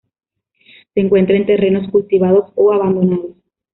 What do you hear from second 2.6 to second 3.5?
abandonados.